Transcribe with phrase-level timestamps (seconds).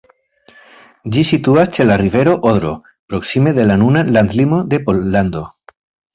[1.15, 2.73] Ĝi situas ĉe la rivero Odro,
[3.13, 5.45] proksime de la nuna landlimo de Pollando.